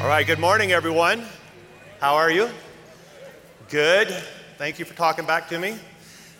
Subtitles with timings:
[0.00, 1.24] All right, good morning, everyone.
[2.00, 2.48] How are you?
[3.68, 4.06] Good.
[4.56, 5.76] Thank you for talking back to me.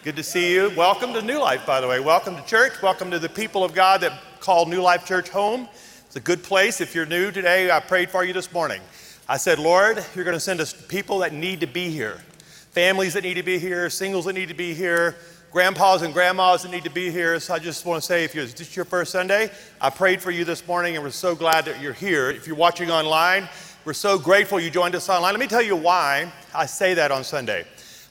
[0.04, 0.70] Good to see you.
[0.76, 1.98] Welcome to New Life, by the way.
[1.98, 2.80] Welcome to church.
[2.82, 5.68] Welcome to the people of God that call New Life Church home.
[6.06, 6.80] It's a good place.
[6.80, 8.80] If you're new today, I prayed for you this morning.
[9.28, 12.22] I said, Lord, you're going to send us people that need to be here,
[12.70, 15.16] families that need to be here, singles that need to be here,
[15.50, 17.40] grandpas and grandmas that need to be here.
[17.40, 19.50] So I just want to say, if it's just your first Sunday,
[19.80, 22.30] I prayed for you this morning and we're so glad that you're here.
[22.30, 23.48] If you're watching online,
[23.86, 25.32] we're so grateful you joined us online.
[25.32, 27.64] Let me tell you why I say that on Sunday.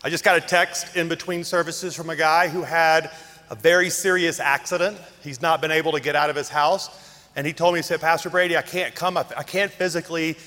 [0.04, 3.12] I just got a text in between services from a guy who had
[3.52, 4.98] a very serious accident.
[5.22, 6.90] He's not been able to get out of his house.
[7.36, 9.16] And he told me, he said, Pastor Brady, I can't come.
[9.16, 10.38] I can't physically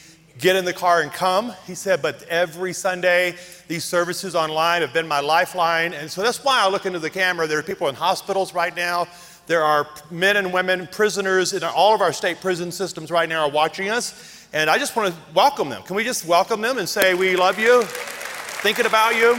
[0.41, 1.53] get in the car and come.
[1.67, 3.37] He said, but every Sunday,
[3.69, 5.93] these services online have been my lifeline.
[5.93, 7.47] And so that's why I look into the camera.
[7.47, 9.07] There are people in hospitals right now.
[9.47, 13.47] There are men and women, prisoners in all of our state prison systems right now
[13.47, 14.47] are watching us.
[14.53, 15.83] And I just want to welcome them.
[15.83, 19.33] Can we just welcome them and say, We love you, thinking about you?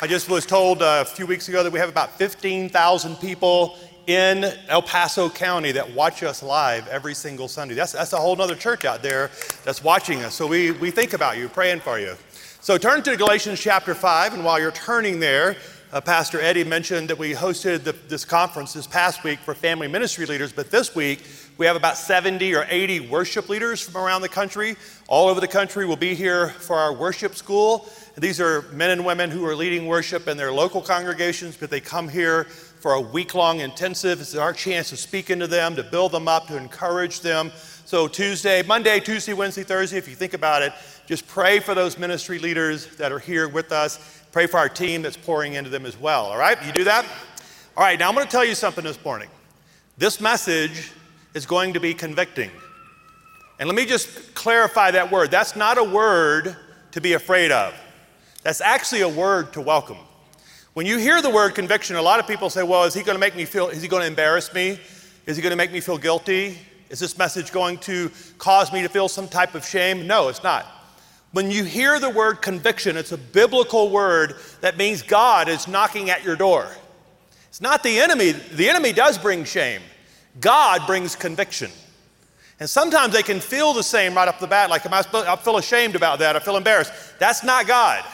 [0.00, 3.78] I just was told uh, a few weeks ago that we have about 15,000 people
[4.06, 7.74] in El Paso County that watch us live every single Sunday.
[7.74, 9.30] That's, that's a whole other church out there
[9.64, 10.34] that's watching us.
[10.34, 12.16] So we, we think about you, praying for you.
[12.60, 15.56] So turn to Galatians chapter 5, and while you're turning there,
[15.92, 19.88] uh, Pastor Eddie mentioned that we hosted the, this conference this past week for family
[19.88, 21.22] ministry leaders, but this week
[21.58, 24.74] we have about 70 or 80 worship leaders from around the country.
[25.06, 27.88] All over the country will be here for our worship school.
[28.14, 31.68] And these are men and women who are leading worship in their local congregations, but
[31.68, 32.46] they come here
[32.82, 34.20] for a week long intensive.
[34.20, 37.52] It's our chance to speak into them, to build them up, to encourage them.
[37.84, 40.72] So, Tuesday, Monday, Tuesday, Wednesday, Thursday, if you think about it,
[41.06, 44.24] just pray for those ministry leaders that are here with us.
[44.32, 46.24] Pray for our team that's pouring into them as well.
[46.24, 46.58] All right?
[46.66, 47.06] You do that?
[47.76, 49.28] All right, now I'm going to tell you something this morning.
[49.96, 50.90] This message
[51.34, 52.50] is going to be convicting.
[53.60, 55.30] And let me just clarify that word.
[55.30, 56.56] That's not a word
[56.90, 57.74] to be afraid of,
[58.42, 59.98] that's actually a word to welcome.
[60.74, 63.14] When you hear the word conviction, a lot of people say, well, is he going
[63.14, 64.80] to make me feel, is he going to embarrass me?
[65.26, 66.58] Is he going to make me feel guilty?
[66.88, 70.06] Is this message going to cause me to feel some type of shame?
[70.06, 70.66] No, it's not.
[71.32, 76.08] When you hear the word conviction, it's a biblical word that means God is knocking
[76.08, 76.68] at your door.
[77.48, 78.32] It's not the enemy.
[78.32, 79.82] The enemy does bring shame,
[80.40, 81.70] God brings conviction.
[82.60, 85.02] And sometimes they can feel the same right off the bat, like, "Am I?
[85.12, 86.92] I feel ashamed about that, I feel embarrassed.
[87.18, 88.04] That's not God.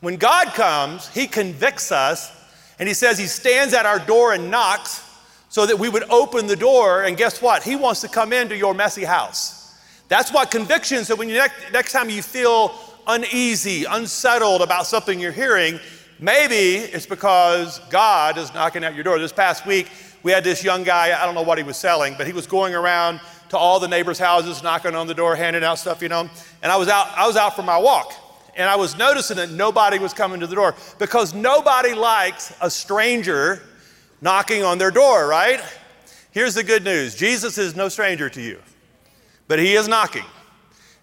[0.00, 2.32] When God comes, He convicts us
[2.78, 5.04] and He says He stands at our door and knocks
[5.48, 7.04] so that we would open the door.
[7.04, 7.62] And guess what?
[7.62, 9.76] He wants to come into your messy house.
[10.08, 11.04] That's what conviction.
[11.04, 12.74] So when you next, next time you feel
[13.06, 15.80] uneasy, unsettled about something you're hearing,
[16.18, 19.18] maybe it's because God is knocking at your door.
[19.18, 19.90] This past week,
[20.22, 22.46] we had this young guy, I don't know what he was selling, but he was
[22.46, 23.20] going around
[23.50, 26.28] to all the neighbors' houses, knocking on the door, handing out stuff, you know.
[26.62, 28.12] And I was out, I was out for my walk
[28.58, 32.68] and I was noticing that nobody was coming to the door because nobody likes a
[32.68, 33.62] stranger
[34.20, 35.60] knocking on their door, right?
[36.32, 38.58] Here's the good news Jesus is no stranger to you,
[39.46, 40.24] but he is knocking.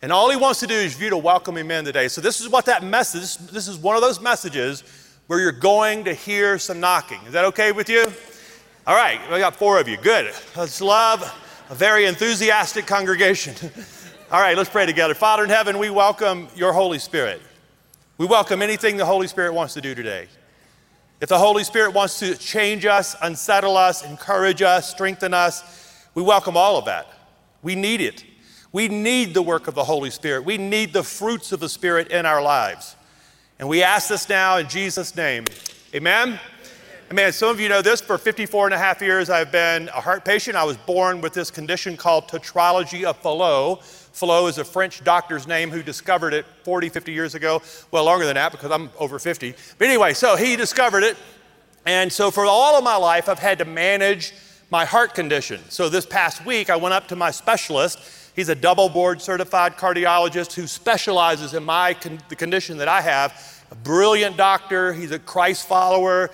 [0.01, 2.09] And all he wants to do is for you to welcome him in today.
[2.09, 4.83] So, this is what that message, this is one of those messages
[5.27, 7.19] where you're going to hear some knocking.
[7.25, 8.05] Is that okay with you?
[8.85, 9.97] All right, we got four of you.
[9.97, 10.35] Good.
[10.55, 11.23] Let's love
[11.69, 13.55] a very enthusiastic congregation.
[14.35, 15.13] All right, let's pray together.
[15.13, 17.41] Father in heaven, we welcome your Holy Spirit.
[18.17, 20.27] We welcome anything the Holy Spirit wants to do today.
[21.21, 26.21] If the Holy Spirit wants to change us, unsettle us, encourage us, strengthen us, we
[26.21, 27.07] welcome all of that.
[27.63, 28.25] We need it.
[28.73, 30.43] We need the work of the Holy Spirit.
[30.43, 32.97] We need the fruits of the Spirit in our lives.
[33.57, 35.45] And we ask this now in Jesus' name.
[35.93, 36.41] Amen.
[37.09, 37.31] Amen.
[37.31, 38.01] Some of you know this.
[38.01, 40.57] For 54 and a half years, I've been a heart patient.
[40.57, 43.79] I was born with this condition called tetralogy of Fallot.
[44.15, 47.61] Fallot is a French doctor's name who discovered it 40, 50 years ago.
[47.91, 49.53] Well, longer than that because I'm over 50.
[49.77, 51.17] But anyway, so he discovered it.
[51.85, 54.33] And so for all of my life, I've had to manage
[54.71, 55.59] my heart condition.
[55.67, 57.99] So this past week, I went up to my specialist.
[58.37, 63.01] He's a double board certified cardiologist who specializes in my con- the condition that I
[63.01, 64.93] have a brilliant doctor.
[64.93, 66.29] He's a Christ follower.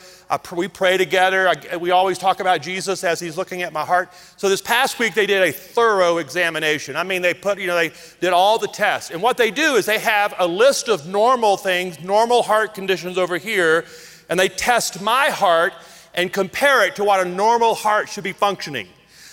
[0.52, 1.48] we pray together.
[1.48, 4.14] I, we always talk about Jesus as he's looking at my heart.
[4.38, 6.96] So this past week they did a thorough examination.
[6.96, 9.12] I mean, they put, you know, they did all the tests.
[9.12, 13.18] And what they do is they have a list of normal things, normal heart conditions
[13.18, 13.86] over here,
[14.30, 15.74] and they test my heart
[16.14, 18.88] and compare it to what a normal heart should be functioning.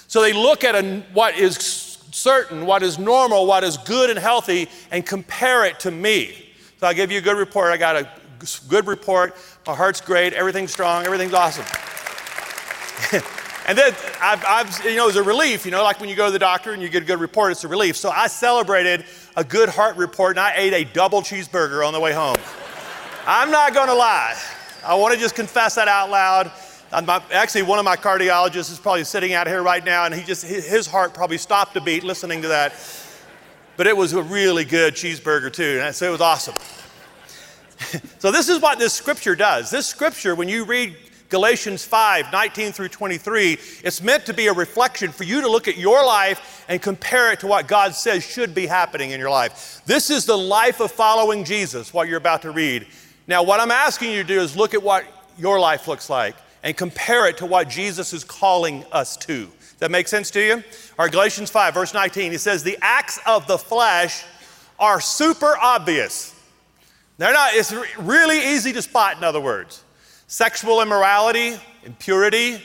[0.06, 1.56] So they look at a, what is
[2.12, 6.47] certain, what is normal, what is good and healthy, and compare it to me.
[6.78, 7.72] So I'll give you a good report.
[7.72, 8.08] I got a
[8.68, 9.36] good report.
[9.66, 10.32] My heart's great.
[10.32, 11.04] Everything's strong.
[11.04, 11.64] Everything's awesome.
[13.68, 16.16] And then I've, I've, you know, it was a relief, you know, like when you
[16.16, 17.98] go to the doctor and you get a good report, it's a relief.
[17.98, 19.04] So I celebrated
[19.36, 22.36] a good heart report and I ate a double cheeseburger on the way home.
[23.26, 24.34] I'm not gonna lie.
[24.82, 26.50] I wanna just confess that out loud.
[27.30, 30.46] Actually, one of my cardiologists is probably sitting out here right now and he just,
[30.46, 32.72] his heart probably stopped a beat listening to that.
[33.78, 36.56] But it was a really good cheeseburger too, and so it was awesome.
[38.18, 39.70] so this is what this scripture does.
[39.70, 40.96] This scripture, when you read
[41.28, 43.52] Galatians 5 19 through 23,
[43.84, 47.30] it's meant to be a reflection for you to look at your life and compare
[47.30, 49.80] it to what God says should be happening in your life.
[49.86, 52.84] This is the life of following Jesus, what you're about to read.
[53.28, 55.04] Now, what I'm asking you to do is look at what
[55.38, 56.34] your life looks like
[56.64, 59.48] and compare it to what Jesus is calling us to.
[59.78, 60.54] That make sense to you?
[60.54, 64.24] All right, Galatians 5, verse 19, he says, The acts of the flesh
[64.78, 66.34] are super obvious.
[67.16, 69.84] They're not, it's really easy to spot, in other words
[70.26, 72.62] sexual immorality, impurity,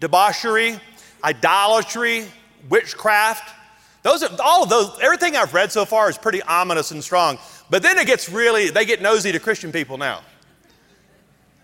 [0.00, 0.78] debauchery,
[1.22, 2.26] idolatry,
[2.68, 3.54] witchcraft.
[4.02, 7.38] Those are all of those, everything I've read so far is pretty ominous and strong.
[7.70, 10.22] But then it gets really, they get nosy to Christian people now.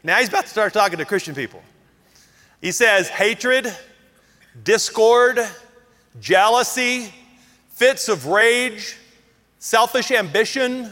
[0.02, 1.62] Now he's about to start talking to Christian people.
[2.62, 3.74] He says hatred,
[4.64, 5.46] discord,
[6.20, 7.12] jealousy,
[7.70, 8.96] fits of rage,
[9.58, 10.90] selfish ambition,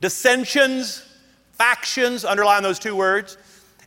[0.00, 1.04] dissensions,
[1.52, 3.36] factions, underline those two words,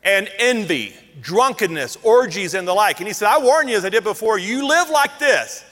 [0.04, 3.00] and envy, drunkenness, orgies, and the like.
[3.00, 5.64] And he said, I warn you, as I did before, you live like this.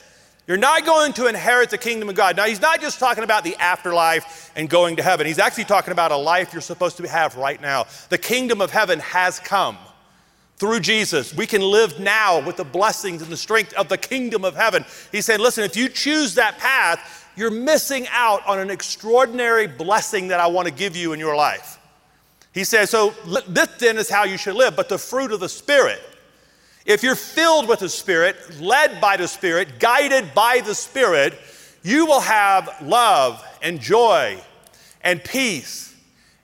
[0.47, 2.35] You're not going to inherit the kingdom of God.
[2.35, 5.27] Now, he's not just talking about the afterlife and going to heaven.
[5.27, 7.85] He's actually talking about a life you're supposed to have right now.
[8.09, 9.77] The kingdom of heaven has come
[10.61, 11.33] through Jesus.
[11.33, 14.85] We can live now with the blessings and the strength of the kingdom of heaven.
[15.11, 20.27] He said, listen, if you choose that path, you're missing out on an extraordinary blessing
[20.27, 21.79] that I want to give you in your life.
[22.53, 23.09] He says, so
[23.47, 25.99] this then is how you should live, but the fruit of the Spirit.
[26.85, 31.39] If you're filled with the Spirit, led by the Spirit, guided by the Spirit,
[31.81, 34.39] you will have love and joy
[35.03, 35.90] and peace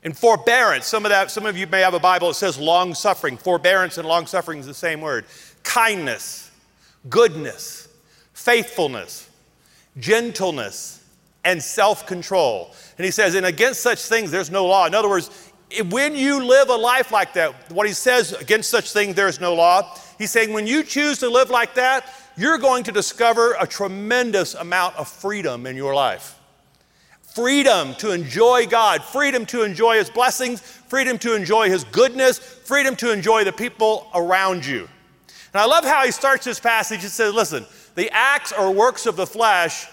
[0.08, 0.86] and forbearance.
[0.86, 3.36] Some of that, some of you may have a Bible that says long suffering.
[3.36, 5.26] Forbearance and long suffering is the same word.
[5.64, 6.50] Kindness,
[7.10, 7.90] goodness,
[8.32, 9.30] faithfulness,
[10.00, 11.04] gentleness,
[11.44, 12.74] and self control.
[12.98, 14.86] And he says, and against such things there's no law.
[14.86, 15.30] In other words,
[15.90, 19.42] when you live a life like that, what he says, against such things there is
[19.42, 23.58] no law, he's saying when you choose to live like that, you're going to discover
[23.60, 26.37] a tremendous amount of freedom in your life.
[27.38, 32.96] Freedom to enjoy God, freedom to enjoy his blessings, freedom to enjoy his goodness, freedom
[32.96, 34.90] to enjoy the people around you.
[35.54, 37.04] And I love how he starts this passage.
[37.04, 37.64] He says, Listen,
[37.94, 39.86] the acts or works of the flesh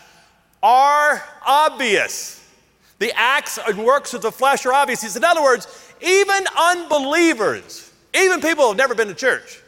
[0.62, 2.50] are obvious.
[2.98, 5.02] The acts and works of the flesh are obvious.
[5.02, 9.60] He said, in other words, even unbelievers, even people who have never been to church,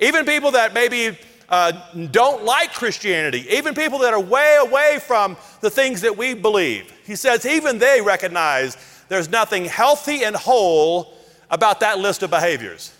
[0.00, 1.16] even people that maybe
[1.52, 1.70] uh,
[2.10, 6.90] don't like Christianity, even people that are way away from the things that we believe,
[7.04, 8.78] he says, even they recognize
[9.08, 11.14] there's nothing healthy and whole
[11.50, 12.94] about that list of behaviors.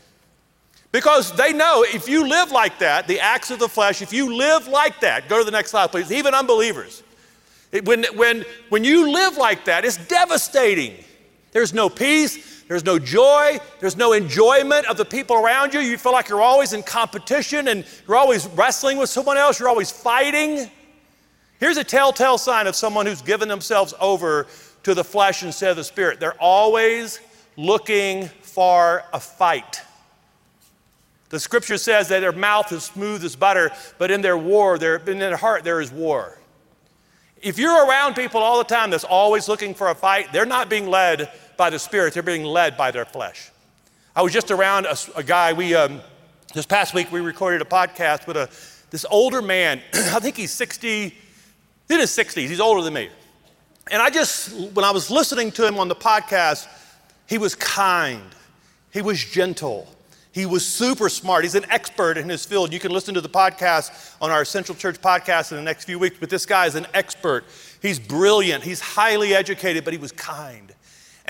[0.93, 4.37] Because they know if you live like that, the acts of the flesh, if you
[4.37, 7.03] live like that, go to the next slide, please, even unbelievers,
[7.85, 11.03] when, when, when you live like that, it's devastating.
[11.53, 15.81] There's no peace, there's no joy, there's no enjoyment of the people around you.
[15.81, 19.69] You feel like you're always in competition and you're always wrestling with someone else, you're
[19.69, 20.71] always fighting.
[21.61, 24.47] Here's a telltale sign of someone who's given themselves over
[24.85, 26.19] to the flesh instead of the spirit.
[26.19, 27.21] They're always
[27.59, 29.83] looking for a fight.
[31.29, 35.19] The scripture says that their mouth is smooth as butter, but in their war, in
[35.19, 36.39] their heart, there is war.
[37.43, 40.71] If you're around people all the time that's always looking for a fight, they're not
[40.71, 41.31] being led
[41.63, 43.53] by the Spirit, they're being led by their flesh.
[44.17, 46.01] I was just around a, a guy, we, um,
[46.55, 48.51] this past week, we recorded a podcast with a,
[48.91, 49.81] this older man.
[49.95, 51.17] I think he's 60,
[51.89, 53.11] in his 60s, he's older than me.
[53.93, 56.67] And I just, when I was listening to him on the podcast,
[57.29, 58.25] he was kind,
[58.91, 59.87] he was gentle,
[60.33, 61.45] he was super smart.
[61.45, 62.73] He's an expert in his field.
[62.73, 66.01] You can listen to the podcast on our Central Church podcast in the next few
[66.01, 67.45] weeks, but this guy is an expert.
[67.81, 70.75] He's brilliant, he's highly educated, but he was kind.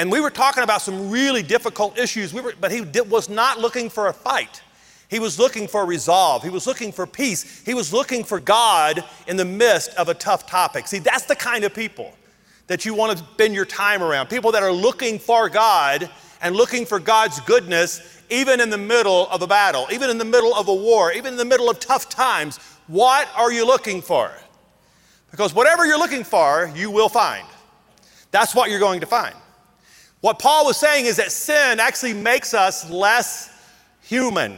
[0.02, 3.28] And we were talking about some really difficult issues, we were, but he did, was
[3.28, 4.60] not looking for a fight.
[5.08, 6.42] He was looking for resolve.
[6.42, 7.62] He was looking for peace.
[7.64, 10.88] He was looking for God in the midst of a tough topic.
[10.88, 12.16] See, that's the kind of people
[12.66, 14.26] that you want to spend your time around.
[14.26, 19.28] People that are looking for God and looking for God's goodness even in the middle
[19.28, 21.78] of a battle, even in the middle of a war, even in the middle of
[21.78, 22.56] tough times,
[22.88, 24.32] what are you looking for?
[25.30, 27.46] Because whatever you're looking for, you will find.
[28.32, 29.36] That's what you're going to find.
[30.22, 33.50] What Paul was saying is that sin actually makes us less
[34.02, 34.56] human.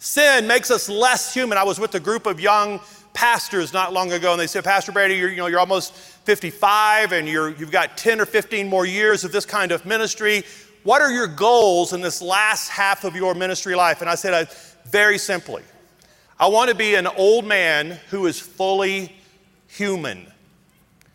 [0.00, 1.56] Sin makes us less human.
[1.56, 2.80] I was with a group of young
[3.14, 7.12] pastors not long ago, and they said, Pastor Brady, you're, you know, you're almost 55
[7.12, 10.42] and you're, you've got 10 or 15 more years of this kind of ministry.
[10.82, 14.00] What are your goals in this last half of your ministry life?
[14.00, 14.50] And I said, uh,
[14.86, 15.62] very simply,
[16.36, 19.14] I want to be an old man who is fully
[19.68, 20.26] human.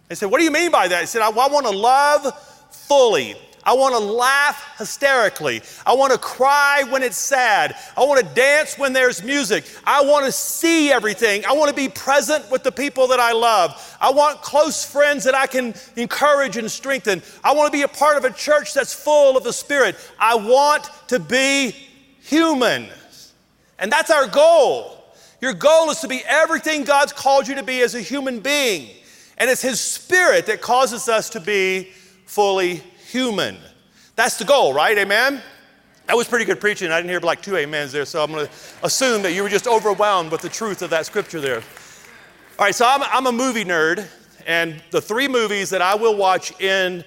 [0.07, 1.01] They said, What do you mean by that?
[1.01, 2.33] I said, I, I want to love
[2.71, 3.35] fully.
[3.65, 5.63] I want to laugh hysterically.
[5.85, 7.75] I want to cry when it's sad.
[7.97, 9.65] I want to dance when there's music.
[9.83, 11.43] I want to see everything.
[11.45, 13.97] I want to be present with the people that I love.
[13.99, 17.23] I want close friends that I can encourage and strengthen.
[17.43, 19.95] I want to be a part of a church that's full of the Spirit.
[20.19, 21.75] I want to be
[22.21, 22.87] human.
[23.79, 25.03] And that's our goal.
[25.41, 28.89] Your goal is to be everything God's called you to be as a human being.
[29.39, 31.89] And it's His Spirit that causes us to be
[32.25, 33.57] fully human.
[34.15, 34.97] That's the goal, right?
[34.97, 35.41] Amen?
[36.07, 36.91] That was pretty good preaching.
[36.91, 38.51] I didn't hear like two amens there, so I'm going to
[38.83, 41.63] assume that you were just overwhelmed with the truth of that scripture there.
[42.59, 44.07] All right, so I'm, I'm a movie nerd,
[44.45, 47.03] and the three movies that I will watch in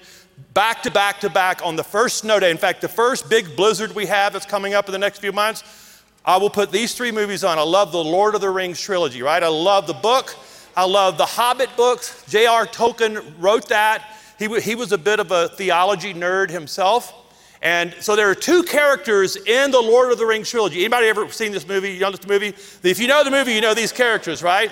[0.53, 3.55] back to back to back on the first snow day, in fact, the first big
[3.55, 6.93] blizzard we have that's coming up in the next few months, I will put these
[6.93, 7.57] three movies on.
[7.57, 9.41] I love the Lord of the Rings trilogy, right?
[9.41, 10.35] I love the book.
[10.75, 12.23] I love the Hobbit books.
[12.27, 12.67] J.R.
[12.67, 14.17] Tolkien wrote that.
[14.39, 17.13] He, he was a bit of a theology nerd himself.
[17.61, 20.79] And so there are two characters in the Lord of the Rings trilogy.
[20.79, 21.91] Anybody ever seen this movie?
[21.91, 22.53] You know this movie?
[22.83, 24.71] If you know the movie, you know these characters, right?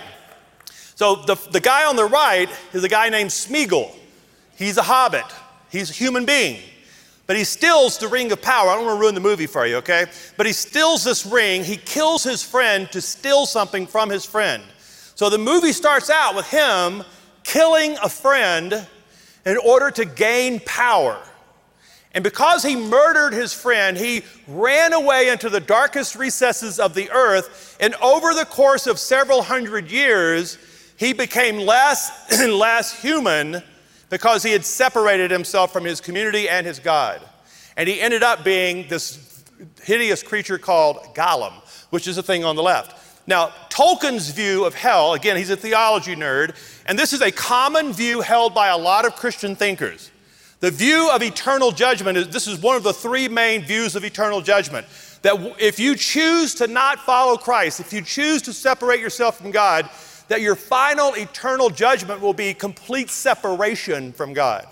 [0.95, 3.93] So the, the guy on the right is a guy named Smeagol.
[4.55, 5.25] He's a hobbit.
[5.69, 6.62] He's a human being.
[7.27, 8.69] But he steals the ring of power.
[8.69, 10.05] I don't want to ruin the movie for you, okay?
[10.38, 11.65] But he steals this ring.
[11.65, 14.63] He kills his friend to steal something from his friend.
[15.15, 17.03] So the movie starts out with him
[17.43, 18.88] killing a friend
[19.48, 21.18] in order to gain power.
[22.13, 27.10] And because he murdered his friend, he ran away into the darkest recesses of the
[27.12, 27.77] earth.
[27.80, 30.58] And over the course of several hundred years,
[30.98, 33.63] he became less and less human
[34.10, 37.22] because he had separated himself from his community and his God.
[37.77, 39.44] And he ended up being this
[39.84, 41.54] hideous creature called Gollum,
[41.92, 42.97] which is the thing on the left.
[43.27, 46.55] Now, Tolkien's view of hell, again, he's a theology nerd,
[46.86, 50.12] and this is a common view held by a lot of Christian thinkers.
[50.62, 54.05] The view of eternal judgment is this is one of the three main views of
[54.05, 54.88] eternal judgment.
[55.22, 59.51] That if you choose to not follow Christ, if you choose to separate yourself from
[59.51, 59.89] God,
[60.29, 64.65] that your final eternal judgment will be complete separation from God.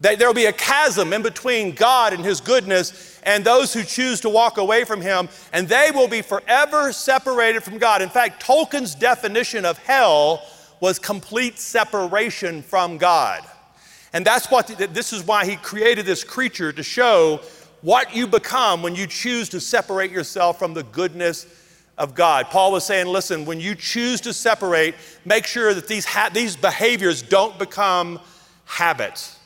[0.00, 3.82] That there will be a chasm in between God and His goodness and those who
[3.82, 8.02] choose to walk away from Him, and they will be forever separated from God.
[8.02, 10.42] In fact, Tolkien's definition of hell
[10.80, 13.42] was complete separation from God.
[14.12, 17.40] And that's what, this is why he created this creature to show
[17.80, 21.46] what you become when you choose to separate yourself from the goodness
[21.98, 22.46] of God.
[22.46, 26.56] Paul was saying, listen, when you choose to separate, make sure that these, ha- these
[26.56, 28.20] behaviors don't become
[28.64, 29.38] habits.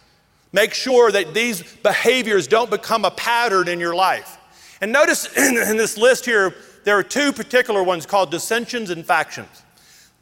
[0.59, 4.38] Make sure that these behaviors don't become a pattern in your life.
[4.81, 9.07] And notice in, in this list here, there are two particular ones called dissensions and
[9.07, 9.62] factions.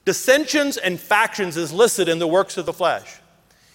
[0.05, 3.19] Dissensions and factions is listed in the works of the flesh.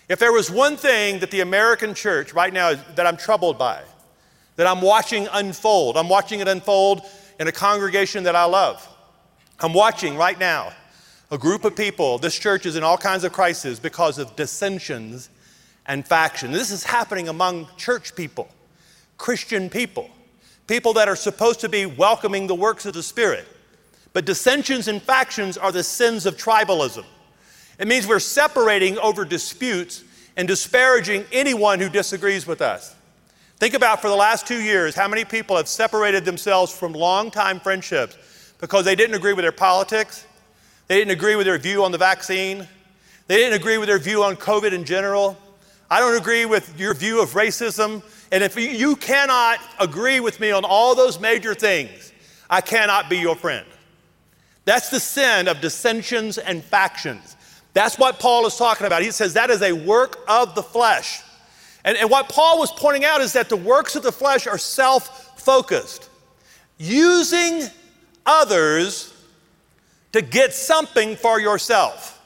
[0.07, 3.81] If there was one thing that the American church right now that I'm troubled by,
[4.55, 7.01] that I'm watching unfold, I'm watching it unfold
[7.39, 8.87] in a congregation that I love.
[9.61, 10.73] I'm watching right now
[11.31, 15.31] a group of people, this church is in all kinds of crises because of dissensions
[15.91, 16.53] and factions.
[16.53, 18.47] This is happening among church people,
[19.17, 20.09] Christian people,
[20.65, 23.45] people that are supposed to be welcoming the works of the Spirit.
[24.13, 27.03] But dissensions and factions are the sins of tribalism.
[27.77, 30.05] It means we're separating over disputes
[30.37, 32.95] and disparaging anyone who disagrees with us.
[33.57, 37.59] Think about for the last two years how many people have separated themselves from long-time
[37.59, 38.15] friendships
[38.61, 40.25] because they didn't agree with their politics,
[40.87, 42.65] they didn't agree with their view on the vaccine,
[43.27, 45.37] they didn't agree with their view on COVID in general.
[45.91, 48.01] I don't agree with your view of racism.
[48.31, 52.13] And if you cannot agree with me on all those major things,
[52.49, 53.65] I cannot be your friend.
[54.63, 57.35] That's the sin of dissensions and factions.
[57.73, 59.01] That's what Paul is talking about.
[59.01, 61.23] He says that is a work of the flesh.
[61.83, 64.57] And, and what Paul was pointing out is that the works of the flesh are
[64.57, 66.09] self focused,
[66.77, 67.63] using
[68.25, 69.13] others
[70.13, 72.20] to get something for yourself.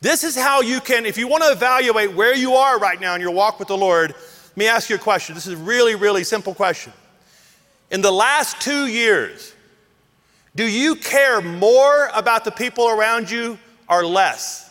[0.00, 3.14] This is how you can, if you want to evaluate where you are right now
[3.14, 5.34] in your walk with the Lord, let me ask you a question.
[5.34, 6.92] This is a really, really simple question.
[7.90, 9.52] In the last two years,
[10.54, 14.70] do you care more about the people around you or less?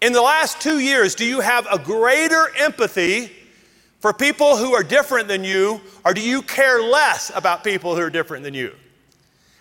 [0.00, 3.30] In the last two years, do you have a greater empathy
[4.00, 8.02] for people who are different than you, or do you care less about people who
[8.02, 8.74] are different than you?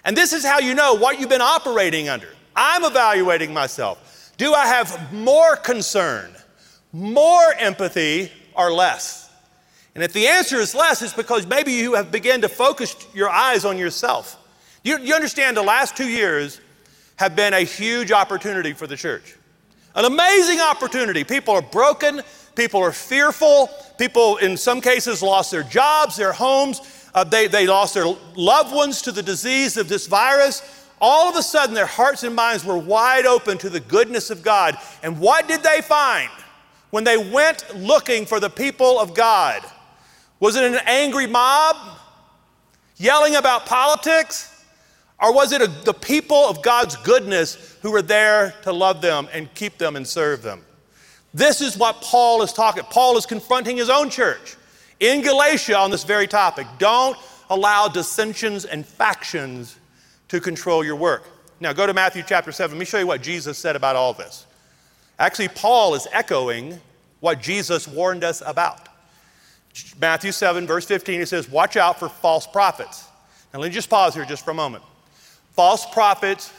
[0.04, 2.28] And this is how you know what you've been operating under.
[2.56, 4.34] I'm evaluating myself.
[4.38, 6.34] Do I have more concern,
[6.92, 9.32] more empathy, or less?
[9.96, 13.30] And if the answer is less, it's because maybe you have begun to focus your
[13.30, 14.40] eyes on yourself.
[14.84, 16.60] You, you understand the last two years
[17.18, 19.36] have been a huge opportunity for the church.
[19.96, 21.24] An amazing opportunity.
[21.24, 22.22] People are broken,
[22.56, 23.70] people are fearful,
[24.00, 26.82] people in some cases lost their jobs, their homes,
[27.14, 30.83] uh, they, they lost their loved ones to the disease of this virus.
[31.06, 34.42] All of a sudden, their hearts and minds were wide open to the goodness of
[34.42, 34.78] God.
[35.04, 36.30] And what did they find
[36.92, 39.62] when they went looking for the people of God?
[40.40, 41.76] Was it an angry mob
[42.96, 44.64] yelling about politics?
[45.22, 49.28] Or was it a, the people of God's goodness who were there to love them
[49.34, 50.62] and keep them and serve them?
[51.34, 52.84] This is what Paul is talking.
[52.86, 54.56] Paul is confronting his own church
[55.02, 56.66] in Galatia on this very topic.
[56.80, 57.18] Don't
[57.50, 59.76] allow dissensions and factions
[60.34, 61.30] to control your work.
[61.60, 62.76] Now go to Matthew chapter 7.
[62.76, 64.48] Let me show you what Jesus said about all this.
[65.20, 66.82] Actually, Paul is echoing
[67.20, 68.90] what Jesus warned us about.
[70.02, 73.08] Matthew 7, verse 15, he says, Watch out for false prophets.
[73.54, 74.84] Now let me just pause here just for a moment.
[75.52, 76.52] False prophets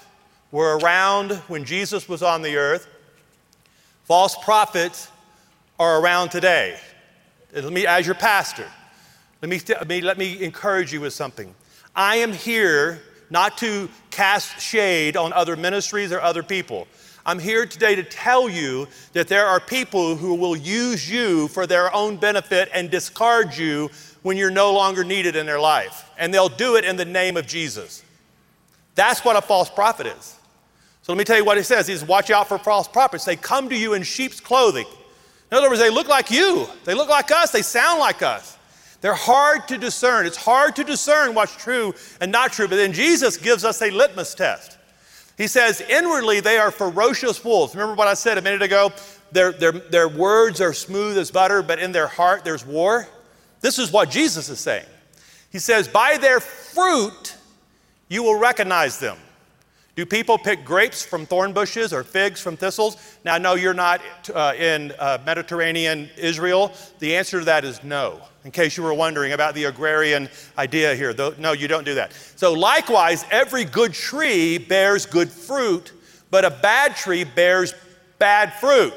[0.52, 2.86] were around when Jesus was on the earth.
[4.04, 5.10] False prophets
[5.80, 6.78] are around today.
[7.52, 8.68] Let me, as your pastor,
[9.42, 11.52] let me, let me, let me encourage you with something.
[11.96, 13.02] I am here
[13.34, 16.86] not to cast shade on other ministries or other people.
[17.26, 21.66] I'm here today to tell you that there are people who will use you for
[21.66, 23.90] their own benefit and discard you
[24.22, 26.08] when you're no longer needed in their life.
[26.16, 28.04] And they'll do it in the name of Jesus.
[28.94, 30.38] That's what a false prophet is.
[31.02, 31.88] So let me tell you what he says.
[31.88, 33.24] He says, Watch out for false prophets.
[33.24, 34.86] They come to you in sheep's clothing.
[35.50, 38.56] In other words, they look like you, they look like us, they sound like us.
[39.04, 40.24] They're hard to discern.
[40.24, 41.92] It's hard to discern what's true
[42.22, 42.66] and not true.
[42.66, 44.78] But then Jesus gives us a litmus test.
[45.36, 47.74] He says, inwardly, they are ferocious wolves.
[47.74, 48.94] Remember what I said a minute ago?
[49.30, 53.06] Their, their, their words are smooth as butter, but in their heart there's war.
[53.60, 54.86] This is what Jesus is saying.
[55.52, 57.36] He says, By their fruit
[58.08, 59.18] you will recognize them.
[59.96, 62.96] Do people pick grapes from thorn bushes or figs from thistles?
[63.24, 64.00] Now, no, you're not
[64.34, 66.72] uh, in uh, Mediterranean Israel.
[66.98, 70.28] The answer to that is no, in case you were wondering about the agrarian
[70.58, 71.14] idea here.
[71.38, 72.12] No, you don't do that.
[72.34, 75.92] So, likewise, every good tree bears good fruit,
[76.28, 77.72] but a bad tree bears
[78.18, 78.94] bad fruit.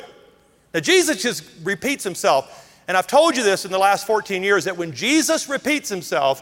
[0.74, 2.64] Now, Jesus just repeats himself.
[2.88, 6.42] And I've told you this in the last 14 years that when Jesus repeats himself,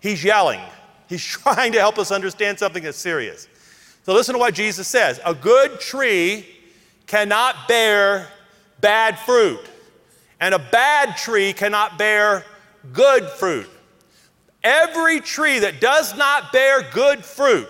[0.00, 0.60] he's yelling.
[1.08, 3.48] He's trying to help us understand something that's serious.
[4.04, 6.46] So listen to what Jesus says A good tree
[7.06, 8.28] cannot bear
[8.80, 9.60] bad fruit,
[10.40, 12.44] and a bad tree cannot bear
[12.92, 13.68] good fruit.
[14.62, 17.68] Every tree that does not bear good fruit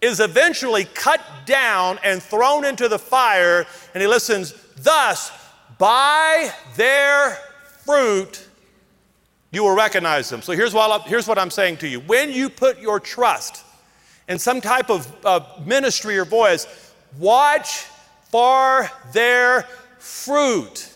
[0.00, 3.66] is eventually cut down and thrown into the fire.
[3.94, 5.32] And he listens, thus,
[5.78, 7.38] by their
[7.84, 8.46] fruit,
[9.50, 10.42] you will recognize them.
[10.42, 12.00] So here's what, I'm saying to you.
[12.00, 13.64] When you put your trust
[14.30, 17.86] in some type of uh, ministry or voice, watch
[18.30, 19.62] for their
[19.98, 20.88] fruit.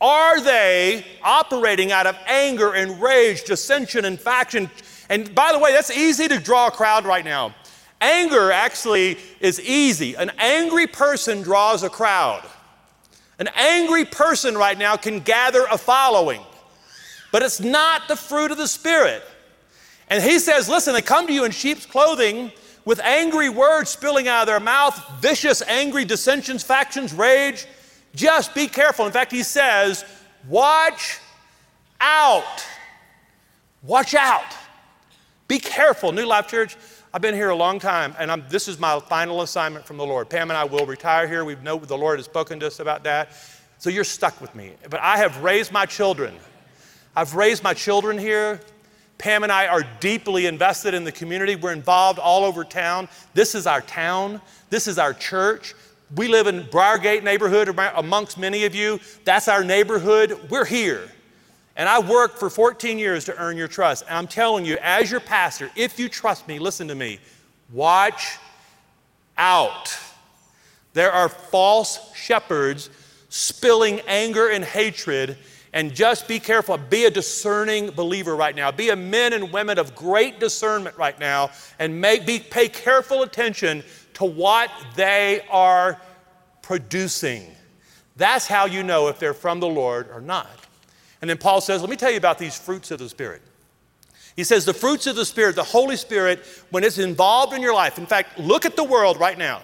[0.00, 4.70] Are they operating out of anger and rage, dissension and faction?
[5.08, 7.52] And by the way, that's easy to draw a crowd right now.
[8.00, 10.14] Anger actually is easy.
[10.14, 12.48] An angry person draws a crowd.
[13.40, 16.42] An angry person right now can gather a following,
[17.32, 19.24] but it's not the fruit of the Spirit.
[20.10, 22.52] And he says, Listen, they come to you in sheep's clothing
[22.84, 27.66] with angry words spilling out of their mouth, vicious, angry dissensions, factions, rage.
[28.14, 29.06] Just be careful.
[29.06, 30.04] In fact, he says,
[30.48, 31.20] Watch
[32.00, 32.66] out.
[33.82, 34.56] Watch out.
[35.46, 36.12] Be careful.
[36.12, 36.76] New Life Church,
[37.12, 40.06] I've been here a long time, and I'm, this is my final assignment from the
[40.06, 40.28] Lord.
[40.28, 41.44] Pam and I will retire here.
[41.44, 43.30] We know the Lord has spoken to us about that.
[43.78, 44.72] So you're stuck with me.
[44.88, 46.34] But I have raised my children.
[47.16, 48.60] I've raised my children here.
[49.20, 51.54] Pam and I are deeply invested in the community.
[51.54, 53.06] We're involved all over town.
[53.34, 55.74] This is our town, this is our church.
[56.16, 58.98] We live in Briargate neighborhood amongst many of you.
[59.24, 60.48] That's our neighborhood.
[60.50, 61.08] We're here.
[61.76, 64.04] And I worked for 14 years to earn your trust.
[64.08, 67.20] And I'm telling you, as your pastor, if you trust me, listen to me,
[67.72, 68.38] watch
[69.38, 69.96] out.
[70.94, 72.90] There are false shepherds
[73.28, 75.36] spilling anger and hatred
[75.72, 76.76] and just be careful.
[76.76, 78.70] Be a discerning believer right now.
[78.70, 83.22] Be a men and women of great discernment right now and make, be, pay careful
[83.22, 86.00] attention to what they are
[86.62, 87.46] producing.
[88.16, 90.48] That's how you know if they're from the Lord or not.
[91.20, 93.42] And then Paul says, Let me tell you about these fruits of the Spirit.
[94.36, 97.74] He says, The fruits of the Spirit, the Holy Spirit, when it's involved in your
[97.74, 99.62] life, in fact, look at the world right now.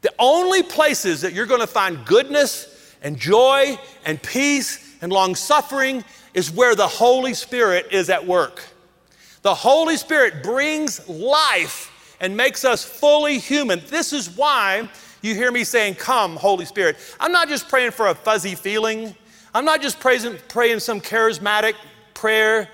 [0.00, 5.34] The only places that you're going to find goodness and joy and peace and long
[5.34, 8.62] suffering is where the Holy Spirit is at work.
[9.42, 13.80] The Holy Spirit brings life and makes us fully human.
[13.86, 14.88] This is why
[15.22, 16.96] you hear me saying, Come, Holy Spirit.
[17.18, 19.14] I'm not just praying for a fuzzy feeling,
[19.54, 21.74] I'm not just praying, praying some charismatic
[22.14, 22.68] prayer.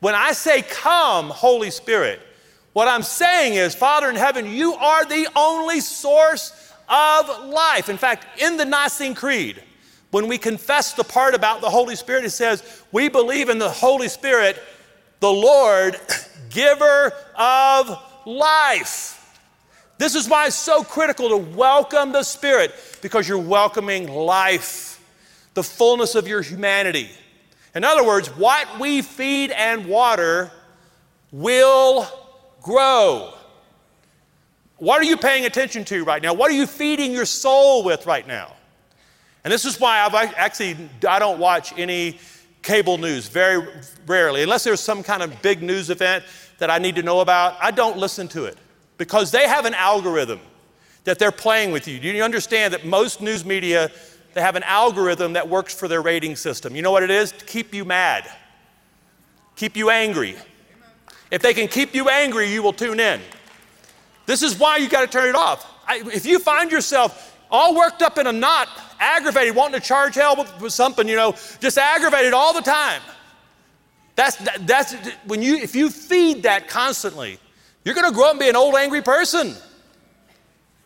[0.00, 2.20] When I say, Come, Holy Spirit,
[2.72, 7.88] what I'm saying is, Father in heaven, you are the only source of life.
[7.88, 9.62] In fact, in the Nicene Creed,
[10.12, 13.70] when we confess the part about the Holy Spirit, it says, We believe in the
[13.70, 14.62] Holy Spirit,
[15.20, 15.98] the Lord,
[16.50, 19.40] giver of life.
[19.96, 25.02] This is why it's so critical to welcome the Spirit, because you're welcoming life,
[25.54, 27.08] the fullness of your humanity.
[27.74, 30.52] In other words, what we feed and water
[31.30, 32.06] will
[32.60, 33.32] grow.
[34.76, 36.34] What are you paying attention to right now?
[36.34, 38.56] What are you feeding your soul with right now?
[39.44, 40.76] And this is why I've actually
[41.08, 42.18] I don't watch any
[42.62, 43.66] cable news very
[44.06, 46.24] rarely unless there's some kind of big news event
[46.58, 47.56] that I need to know about.
[47.60, 48.56] I don't listen to it
[48.98, 50.40] because they have an algorithm
[51.04, 51.98] that they're playing with you.
[51.98, 53.90] Do you understand that most news media
[54.34, 56.74] they have an algorithm that works for their rating system.
[56.74, 57.32] You know what it is?
[57.32, 58.30] To keep you mad.
[59.56, 60.36] Keep you angry.
[61.30, 63.20] If they can keep you angry, you will tune in.
[64.26, 65.66] This is why you got to turn it off.
[65.86, 70.14] I, if you find yourself all worked up in a knot aggravated, wanting to charge
[70.14, 73.02] hell with, with something, you know, just aggravated all the time.
[74.14, 74.94] That's, that, that's
[75.26, 77.38] when you, if you feed that constantly,
[77.84, 79.54] you're going to grow up and be an old angry person.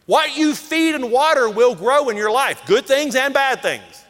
[0.07, 4.05] What you feed and water will grow in your life, good things and bad things.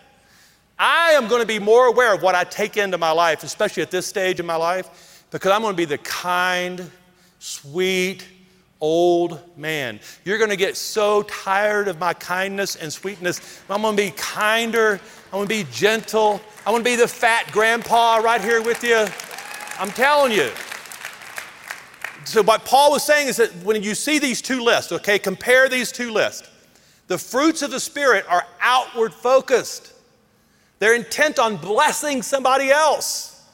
[0.79, 3.83] I am going to be more aware of what I take into my life, especially
[3.83, 6.91] at this stage in my life, because I'm going to be the kind,
[7.39, 8.27] sweet,
[8.81, 10.01] old man.
[10.25, 13.63] You're going to get so tired of my kindness and sweetness.
[13.71, 15.01] I'm going to be kinder.
[15.27, 16.41] I'm going to be gentle.
[16.67, 19.07] I'm going to be the fat grandpa right here with you.
[19.79, 20.51] I'm telling you.
[22.25, 25.69] So, what Paul was saying is that when you see these two lists, okay, compare
[25.69, 26.49] these two lists.
[27.07, 29.93] The fruits of the Spirit are outward focused,
[30.81, 33.45] they're intent on blessing somebody else,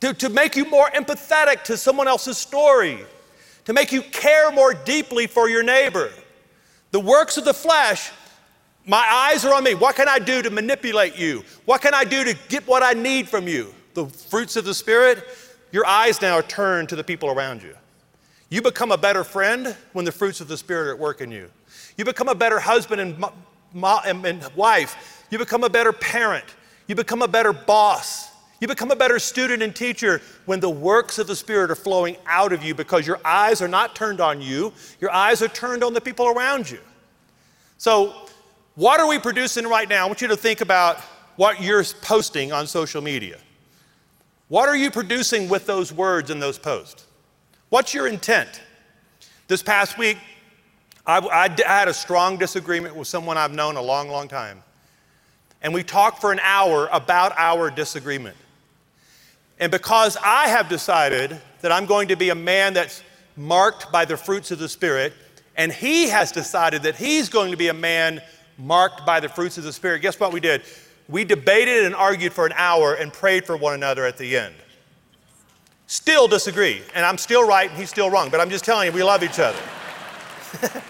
[0.00, 2.98] to, to make you more empathetic to someone else's story
[3.64, 6.10] to make you care more deeply for your neighbor.
[6.90, 8.10] The works of the flesh,
[8.86, 9.74] my eyes are on me.
[9.74, 11.44] What can I do to manipulate you?
[11.64, 13.74] What can I do to get what I need from you?
[13.94, 15.24] The fruits of the Spirit,
[15.70, 17.74] your eyes now are turned to the people around you.
[18.50, 21.30] You become a better friend when the fruits of the Spirit are at work in
[21.30, 21.50] you.
[21.96, 23.24] You become a better husband and,
[24.14, 25.24] and wife.
[25.30, 26.44] You become a better parent.
[26.86, 28.31] You become a better boss.
[28.62, 32.16] You become a better student and teacher when the works of the Spirit are flowing
[32.26, 35.82] out of you because your eyes are not turned on you, your eyes are turned
[35.82, 36.78] on the people around you.
[37.76, 38.14] So,
[38.76, 40.04] what are we producing right now?
[40.04, 41.00] I want you to think about
[41.34, 43.38] what you're posting on social media.
[44.46, 47.04] What are you producing with those words in those posts?
[47.68, 48.62] What's your intent?
[49.48, 50.18] This past week,
[51.04, 54.62] I, I, I had a strong disagreement with someone I've known a long, long time.
[55.62, 58.36] And we talked for an hour about our disagreement.
[59.58, 63.02] And because I have decided that I'm going to be a man that's
[63.36, 65.12] marked by the fruits of the Spirit,
[65.56, 68.20] and he has decided that he's going to be a man
[68.58, 70.62] marked by the fruits of the Spirit, guess what we did?
[71.08, 74.54] We debated and argued for an hour and prayed for one another at the end.
[75.86, 78.92] Still disagree, and I'm still right and he's still wrong, but I'm just telling you,
[78.92, 79.58] we love each other.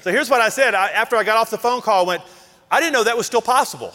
[0.00, 2.22] so here's what I said I, after I got off the phone call, I went,
[2.70, 3.94] I didn't know that was still possible.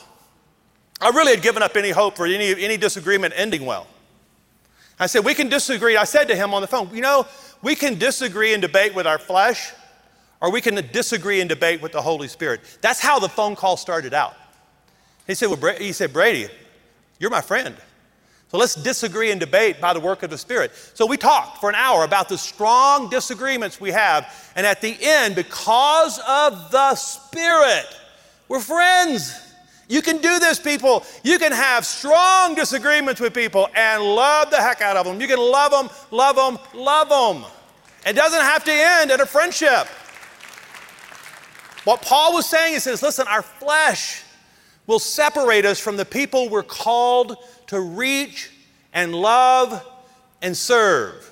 [1.00, 3.88] I really had given up any hope for any, any disagreement ending well.
[5.00, 5.96] I said, We can disagree.
[5.96, 7.28] I said to him on the phone, You know,
[7.62, 9.72] we can disagree and debate with our flesh,
[10.42, 12.62] or we can disagree and debate with the Holy Spirit.
[12.82, 14.36] That's how the phone call started out.
[15.26, 16.48] He said, well, he said Brady,
[17.20, 17.76] you're my friend.
[18.50, 20.72] So let's disagree and debate by the work of the Spirit.
[20.94, 24.52] So we talked for an hour about the strong disagreements we have.
[24.56, 27.86] And at the end, because of the Spirit,
[28.48, 29.47] we're friends.
[29.88, 31.06] You can do this, people.
[31.23, 35.21] You can have strong disagreements with people and love the heck out of them.
[35.21, 37.50] You can love them, love them, love them.
[38.06, 39.88] It doesn't have to end in a friendship.
[41.86, 44.23] What Paul was saying, he says, listen, our flesh
[44.88, 48.52] will separate us from the people we're called to reach
[48.93, 49.86] and love
[50.41, 51.23] and serve.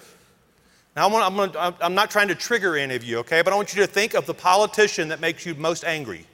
[0.95, 3.41] Now, I'm, gonna, I'm, not trying to trigger any of you, okay?
[3.41, 6.25] But I want you to think of the politician that makes you most angry.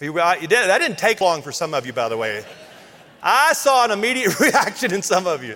[0.00, 0.50] You did.
[0.50, 2.42] That didn't take long for some of you, by the way.
[3.22, 5.54] I saw an immediate reaction in some of you.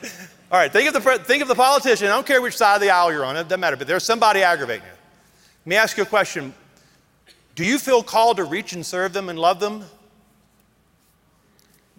[0.53, 2.09] All right, think of, the, think of the politician.
[2.09, 4.05] I don't care which side of the aisle you're on, it doesn't matter, but there's
[4.05, 4.93] somebody aggravating you.
[5.65, 6.55] Let me ask you a question
[7.55, 9.85] Do you feel called to reach and serve them and love them?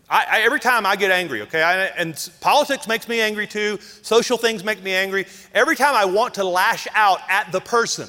[0.08, 3.80] I, I, every time I get angry, okay, I, and politics makes me angry too,
[4.04, 5.26] social things make me angry.
[5.52, 8.08] Every time I want to lash out at the person,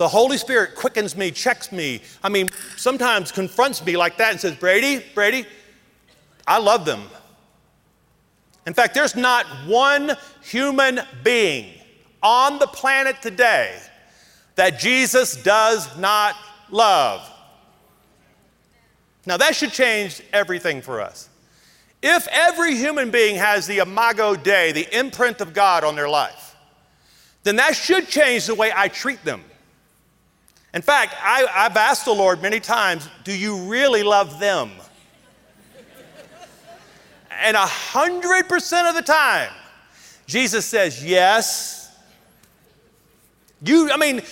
[0.00, 2.00] the Holy Spirit quickens me, checks me.
[2.24, 5.44] I mean, sometimes confronts me like that and says, Brady, Brady,
[6.46, 7.02] I love them.
[8.66, 11.74] In fact, there's not one human being
[12.22, 13.78] on the planet today
[14.54, 16.34] that Jesus does not
[16.70, 17.30] love.
[19.26, 21.28] Now, that should change everything for us.
[22.02, 26.56] If every human being has the imago Dei, the imprint of God on their life,
[27.42, 29.44] then that should change the way I treat them.
[30.72, 34.70] In fact, I, have asked the Lord many times, do you really love them?
[37.40, 39.50] and a hundred percent of the time,
[40.26, 41.80] Jesus says, yes.
[43.62, 44.22] You, I mean,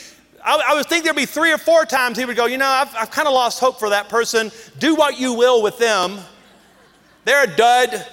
[0.45, 2.67] I, I was thinking there'd be three or four times he would go, You know,
[2.67, 4.51] I've, I've kind of lost hope for that person.
[4.79, 6.19] Do what you will with them.
[7.25, 8.07] They're a dud.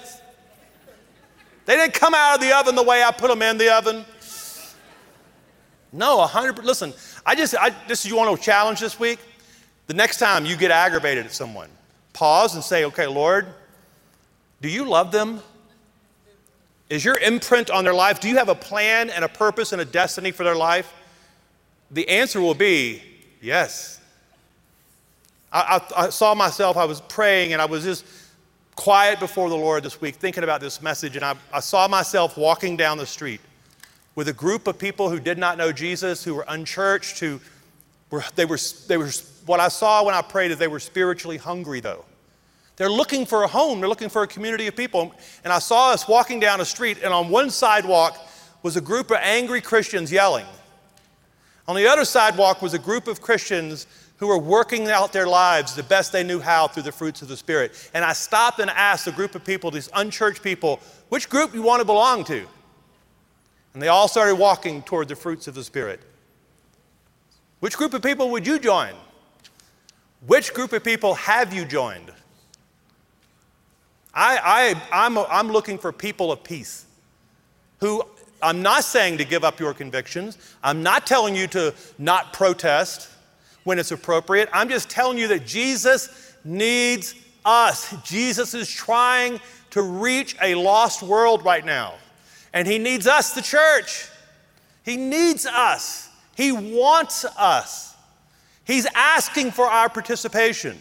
[1.64, 4.04] They didn't come out of the oven the way I put them in the oven.
[5.92, 6.92] No, a 100 Listen,
[7.26, 9.18] I just, I, this is you want to challenge this week?
[9.88, 11.68] The next time you get aggravated at someone,
[12.12, 13.48] pause and say, Okay, Lord,
[14.62, 15.42] do you love them?
[16.88, 18.20] Is your imprint on their life?
[18.20, 20.94] Do you have a plan and a purpose and a destiny for their life?
[21.90, 23.02] The answer will be
[23.40, 24.00] yes.
[25.52, 28.04] I, I, I, saw myself, I was praying, and I was just
[28.76, 32.36] quiet before the Lord this week, thinking about this message, and I, I saw myself
[32.36, 33.40] walking down the street
[34.16, 37.38] with a group of people who did not know Jesus, who were unchurched, who
[38.10, 39.10] were, they were, they were,
[39.44, 42.04] what I saw when I prayed is they were spiritually hungry, though.
[42.76, 45.14] They're looking for a home, they're looking for a community of people.
[45.44, 48.18] And I saw us walking down a street, and on one sidewalk
[48.62, 50.46] was a group of angry Christians yelling.
[51.68, 53.86] On the other sidewalk was a group of Christians
[54.18, 57.28] who were working out their lives the best they knew how through the fruits of
[57.28, 57.90] the Spirit.
[57.92, 61.62] And I stopped and asked a group of people, these unchurched people, which group you
[61.62, 62.46] want to belong to?
[63.76, 66.00] And they all started walking toward the fruits of the Spirit.
[67.60, 68.94] Which group of people would you join?
[70.26, 72.10] Which group of people have you joined?
[74.14, 76.86] I, I, I'm, I'm looking for people of peace
[77.80, 78.02] who
[78.40, 80.38] I'm not saying to give up your convictions.
[80.64, 83.10] I'm not telling you to not protest
[83.64, 84.48] when it's appropriate.
[84.54, 87.94] I'm just telling you that Jesus needs us.
[88.04, 89.38] Jesus is trying
[89.72, 91.96] to reach a lost world right now.
[92.56, 94.08] And He needs us, the church.
[94.82, 96.08] He needs us.
[96.38, 97.94] He wants us.
[98.64, 100.78] He's asking for our participation.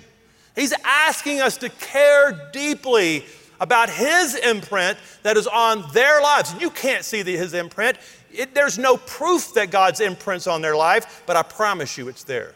[0.55, 3.25] He's asking us to care deeply
[3.59, 6.53] about his imprint that is on their lives.
[6.53, 7.97] And you can't see the, his imprint.
[8.31, 12.23] It, there's no proof that God's imprint's on their life, but I promise you it's
[12.23, 12.55] there.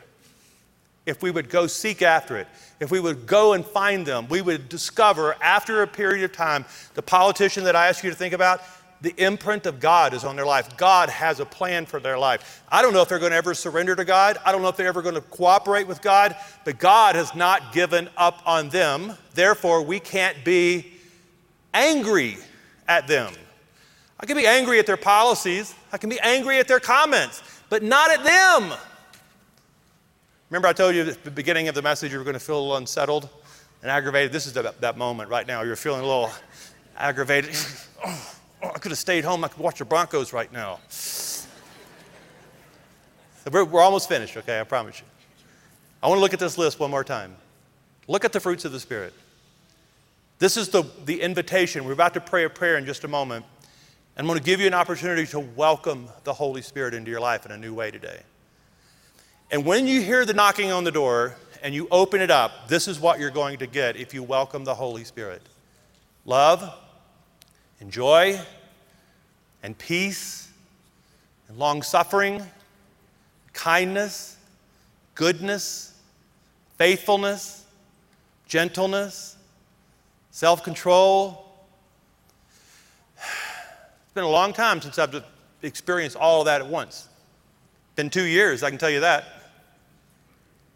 [1.05, 2.47] If we would go seek after it,
[2.79, 6.63] if we would go and find them, we would discover after a period of time
[6.93, 8.61] the politician that I asked you to think about,
[9.01, 10.75] the imprint of God is on their life.
[10.75, 12.63] God has a plan for their life.
[12.69, 14.37] I don't know if they're going to ever surrender to God.
[14.45, 16.35] I don't know if they're ever going to cooperate with God,
[16.65, 19.13] but God has not given up on them.
[19.33, 20.91] Therefore, we can't be
[21.73, 22.37] angry
[22.87, 23.33] at them.
[24.19, 27.83] I can be angry at their policies, I can be angry at their comments, but
[27.83, 28.77] not at them.
[30.49, 32.59] Remember, I told you at the beginning of the message you were going to feel
[32.59, 33.29] a little unsettled
[33.81, 34.33] and aggravated.
[34.33, 35.61] This is the, that moment right now.
[35.61, 36.31] You're feeling a little
[36.97, 37.55] aggravated.
[38.63, 38.71] oh.
[38.75, 39.43] I could have stayed home.
[39.43, 40.79] I could watch the Broncos right now.
[43.51, 44.59] We're, we're almost finished, okay?
[44.59, 45.05] I promise you.
[46.03, 47.35] I want to look at this list one more time.
[48.07, 49.13] Look at the fruits of the Spirit.
[50.39, 51.83] This is the, the invitation.
[51.85, 53.45] We're about to pray a prayer in just a moment.
[54.15, 57.19] And I'm going to give you an opportunity to welcome the Holy Spirit into your
[57.19, 58.21] life in a new way today.
[59.51, 62.87] And when you hear the knocking on the door and you open it up, this
[62.87, 65.41] is what you're going to get if you welcome the Holy Spirit
[66.25, 66.73] love,
[67.79, 68.39] and joy
[69.63, 70.49] and peace
[71.47, 72.43] and long suffering,
[73.53, 74.37] kindness,
[75.15, 75.93] goodness,
[76.77, 77.65] faithfulness,
[78.47, 79.35] gentleness,
[80.31, 81.45] self control.
[84.05, 85.23] It's been a long time since I've
[85.61, 87.07] experienced all of that at once.
[87.95, 89.25] Been two years, I can tell you that.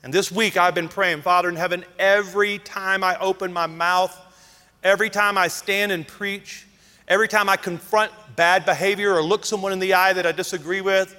[0.03, 4.15] And this week I've been praying, Father in heaven, every time I open my mouth,
[4.83, 6.67] every time I stand and preach,
[7.07, 10.81] Every time I confront bad behavior or look someone in the eye that I disagree
[10.81, 11.15] with,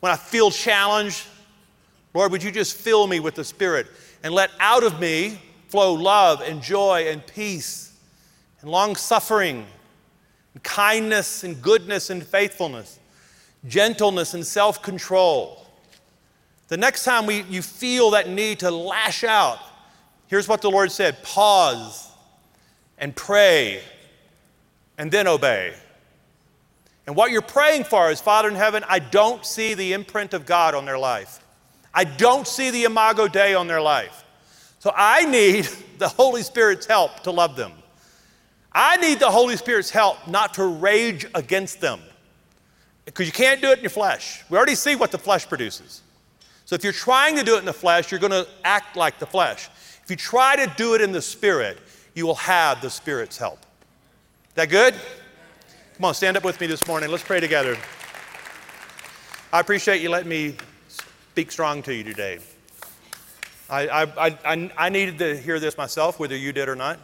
[0.00, 1.24] when I feel challenged,
[2.12, 3.86] Lord, would you just fill me with the Spirit
[4.22, 7.92] and let out of me flow love and joy and peace
[8.60, 9.66] and long suffering
[10.54, 12.98] and kindness and goodness and faithfulness,
[13.66, 15.66] gentleness and self control.
[16.68, 19.58] The next time we, you feel that need to lash out,
[20.26, 22.10] here's what the Lord said pause
[22.98, 23.82] and pray
[24.98, 25.74] and then obey.
[27.06, 30.44] And what you're praying for is Father in heaven, I don't see the imprint of
[30.44, 31.40] God on their life.
[31.94, 34.24] I don't see the imago Dei on their life.
[34.78, 37.72] So I need the Holy Spirit's help to love them.
[38.72, 42.00] I need the Holy Spirit's help not to rage against them.
[43.06, 44.44] Because you can't do it in your flesh.
[44.50, 46.02] We already see what the flesh produces.
[46.66, 49.18] So if you're trying to do it in the flesh, you're going to act like
[49.18, 49.70] the flesh.
[50.02, 51.78] If you try to do it in the Spirit,
[52.14, 53.65] you will have the Spirit's help.
[54.56, 54.94] That good?
[55.96, 57.10] Come on, stand up with me this morning.
[57.10, 57.76] Let's pray together.
[59.52, 60.56] I appreciate you letting me
[60.88, 62.38] speak strong to you today.
[63.70, 66.98] I, I, I, I needed to hear this myself, whether you did or not.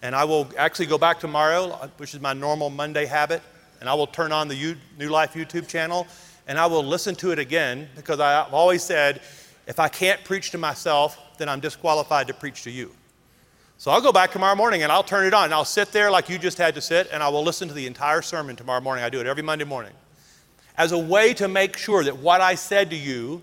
[0.00, 3.42] And I will actually go back tomorrow, which is my normal Monday habit,
[3.80, 6.06] and I will turn on the U, New Life YouTube channel
[6.50, 9.20] and I will listen to it again because I've always said
[9.68, 12.92] if I can't preach to myself, then I'm disqualified to preach to you.
[13.80, 16.10] So I'll go back tomorrow morning and I'll turn it on and I'll sit there
[16.10, 18.82] like you just had to sit and I will listen to the entire sermon tomorrow
[18.82, 19.02] morning.
[19.02, 19.94] I do it every Monday morning
[20.76, 23.40] as a way to make sure that what I said to you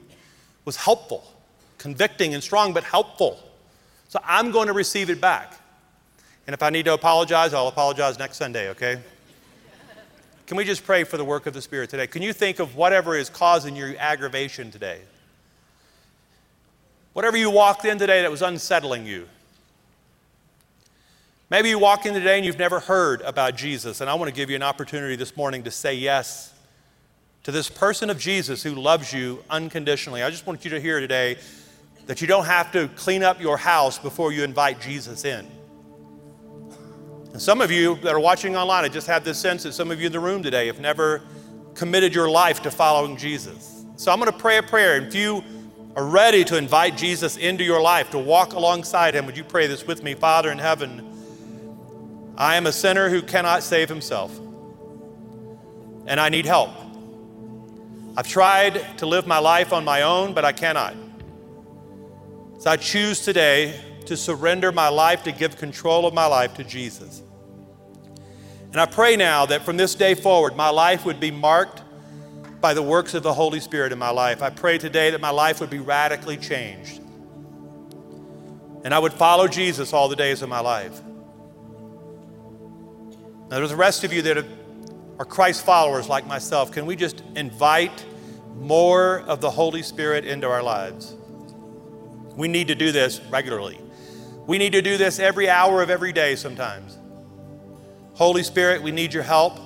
[0.63, 1.23] was helpful,
[1.79, 3.39] convicting and strong, but helpful.
[4.09, 5.59] So I'm going to receive it back.
[6.45, 8.99] And if I need to apologize, I'll apologize next Sunday, okay?
[10.45, 12.05] Can we just pray for the work of the Spirit today?
[12.05, 15.01] Can you think of whatever is causing your aggravation today?
[17.13, 19.27] Whatever you walked in today that was unsettling you.
[21.49, 24.35] Maybe you walk in today and you've never heard about Jesus, and I want to
[24.35, 26.53] give you an opportunity this morning to say yes
[27.43, 30.23] to this person of Jesus who loves you unconditionally.
[30.23, 31.37] I just want you to hear today
[32.07, 35.47] that you don't have to clean up your house before you invite Jesus in.
[37.31, 39.89] And some of you that are watching online, I just have this sense that some
[39.89, 41.21] of you in the room today have never
[41.75, 43.85] committed your life to following Jesus.
[43.95, 44.97] So I'm going to pray a prayer.
[44.97, 45.45] And if you
[45.95, 49.67] are ready to invite Jesus into your life, to walk alongside him, would you pray
[49.67, 50.13] this with me?
[50.13, 51.13] Father in heaven,
[52.37, 54.37] I am a sinner who cannot save himself,
[56.05, 56.69] and I need help.
[58.15, 60.95] I've tried to live my life on my own, but I cannot.
[62.59, 66.63] So I choose today to surrender my life, to give control of my life to
[66.63, 67.21] Jesus.
[68.71, 71.81] And I pray now that from this day forward, my life would be marked
[72.61, 74.41] by the works of the Holy Spirit in my life.
[74.41, 77.01] I pray today that my life would be radically changed.
[78.83, 81.01] And I would follow Jesus all the days of my life.
[83.49, 84.45] Now, there's the rest of you that
[85.19, 88.05] are Christ followers like myself, can we just invite
[88.57, 91.15] more of the Holy Spirit into our lives?
[92.35, 93.79] We need to do this regularly.
[94.45, 96.97] We need to do this every hour of every day sometimes.
[98.13, 99.57] Holy Spirit, we need your help.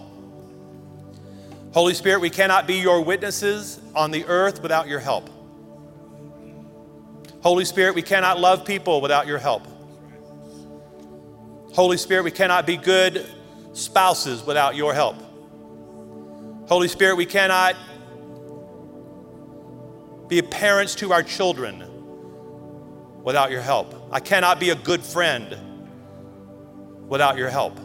[1.74, 5.30] Holy Spirit, we cannot be your witnesses on the earth without your help.
[7.42, 9.66] Holy Spirit, we cannot love people without your help.
[11.74, 13.26] Holy Spirit, we cannot be good
[13.74, 15.16] spouses without your help.
[16.68, 17.76] Holy Spirit, we cannot
[20.28, 21.84] be parents to our children
[23.24, 23.94] without your help.
[24.12, 25.58] I cannot be a good friend
[27.08, 27.78] without your help.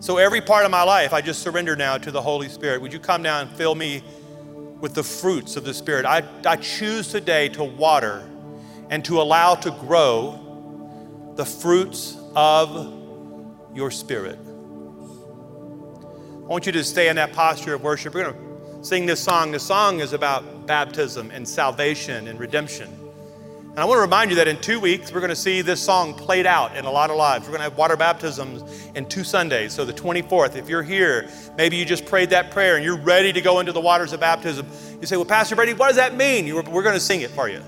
[0.00, 2.80] So, every part of my life, I just surrender now to the Holy Spirit.
[2.80, 4.02] Would you come down and fill me
[4.80, 6.04] with the fruits of the Spirit?
[6.04, 8.28] I, I choose today to water
[8.88, 12.95] and to allow to grow the fruits of
[13.76, 14.38] your Spirit.
[16.46, 18.14] I want you to stay in that posture of worship.
[18.14, 19.52] We're going to sing this song.
[19.52, 22.90] The song is about baptism and salvation and redemption.
[22.90, 25.82] And I want to remind you that in two weeks, we're going to see this
[25.82, 27.44] song played out in a lot of lives.
[27.44, 29.74] We're going to have water baptisms in two Sundays.
[29.74, 33.34] So, the 24th, if you're here, maybe you just prayed that prayer and you're ready
[33.34, 34.66] to go into the waters of baptism.
[34.98, 36.54] You say, Well, Pastor Brady, what does that mean?
[36.54, 37.60] We're going to sing it for you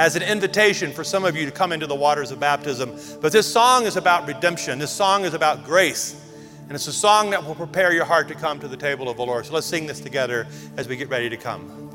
[0.00, 2.90] as an invitation for some of you to come into the waters of baptism.
[3.20, 6.16] But this song is about redemption, this song is about grace.
[6.62, 9.18] And it's a song that will prepare your heart to come to the table of
[9.18, 9.44] the Lord.
[9.44, 10.46] So let's sing this together
[10.78, 11.89] as we get ready to come.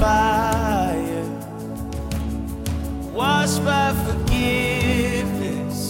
[0.00, 1.24] fire,
[3.12, 5.82] washed by forgiveness,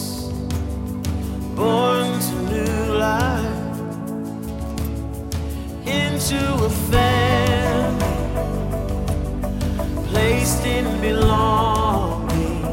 [1.55, 3.79] born to new life,
[5.87, 8.15] into a family,
[10.09, 12.63] placed in belonging,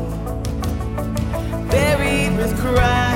[1.70, 3.07] buried with Christ.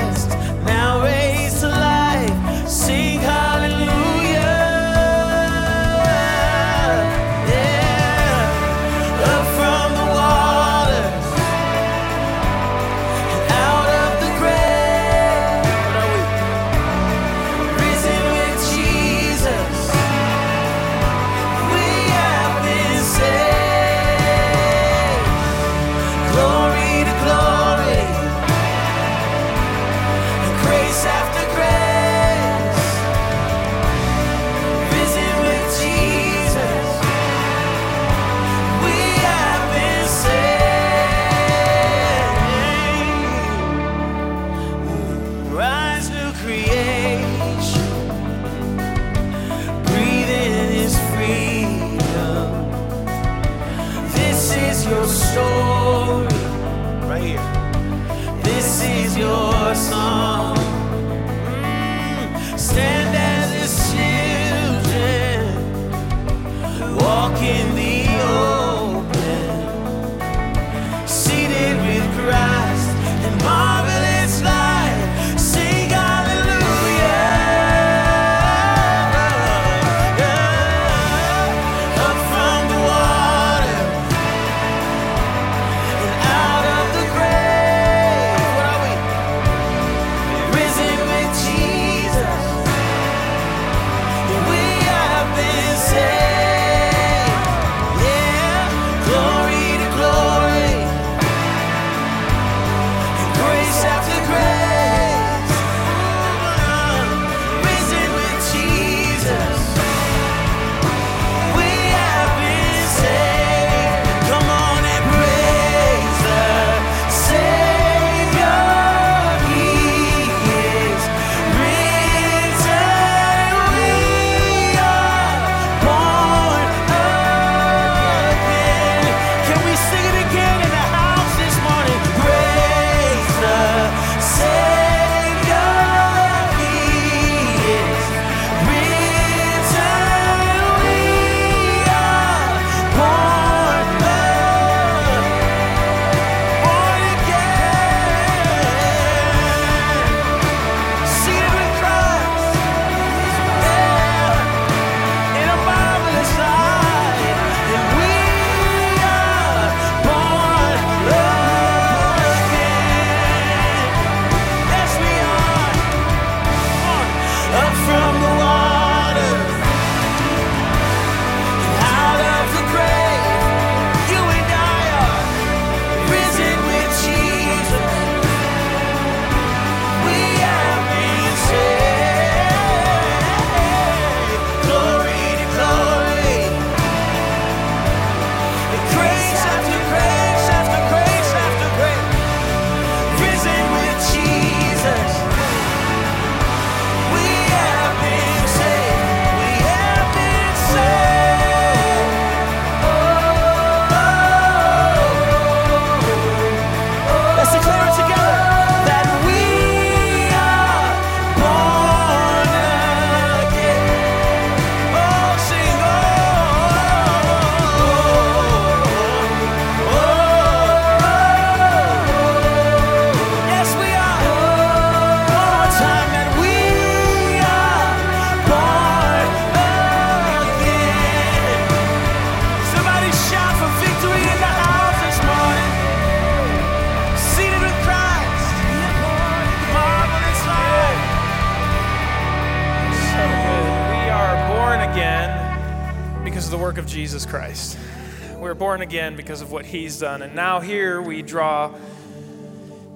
[248.73, 250.23] born again because of what he's done.
[250.23, 251.75] And now here we draw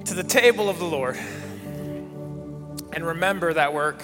[0.05, 1.15] to the table of the Lord
[2.93, 4.03] and remember that work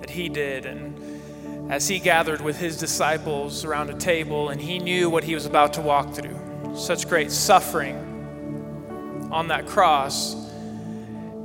[0.00, 0.66] that he did.
[0.66, 5.34] And as he gathered with his disciples around a table, and he knew what he
[5.34, 6.36] was about to walk through
[6.74, 10.34] such great suffering on that cross.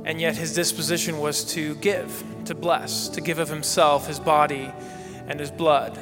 [0.04, 4.72] And yet his disposition was to give, to bless, to give of himself, his body,
[5.28, 5.96] and his blood.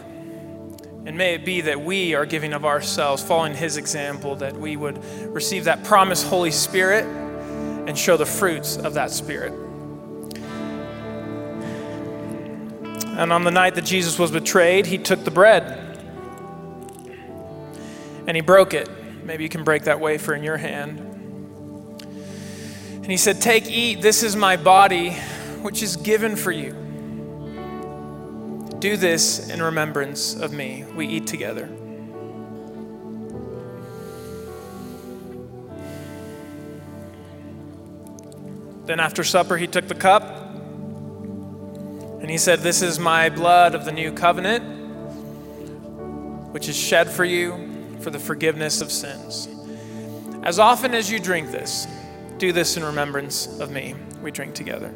[1.05, 4.77] And may it be that we are giving of ourselves, following His example, that we
[4.77, 9.53] would receive that promised Holy Spirit and show the fruits of that Spirit.
[13.15, 15.65] And on the night that Jesus was betrayed, He took the bread
[18.27, 18.89] and He broke it.
[19.25, 21.13] Maybe you can break that wafer in your hand.
[23.03, 25.11] And he said, Take, eat, this is my body,
[25.63, 26.82] which is given for you.
[28.83, 30.85] Do this in remembrance of me.
[30.97, 31.67] We eat together.
[38.87, 40.25] Then after supper, he took the cup
[42.21, 44.65] and he said, This is my blood of the new covenant,
[46.53, 49.47] which is shed for you for the forgiveness of sins.
[50.43, 51.87] As often as you drink this,
[52.39, 53.95] do this in remembrance of me.
[54.21, 54.93] We drink together.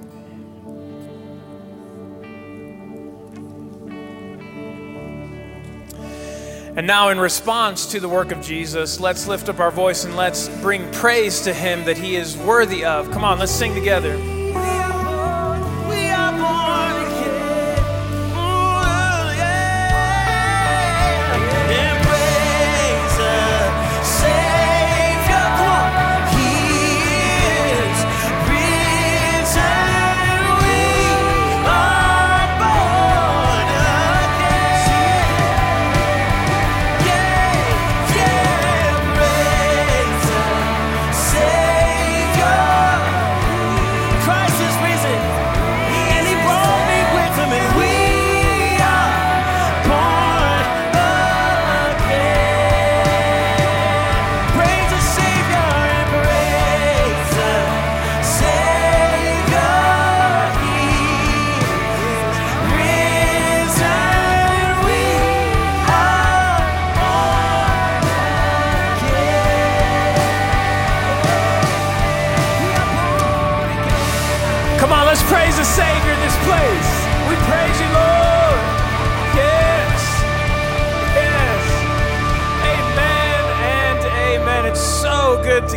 [6.77, 10.15] And now, in response to the work of Jesus, let's lift up our voice and
[10.15, 13.11] let's bring praise to him that he is worthy of.
[13.13, 14.36] Come on, let's sing together.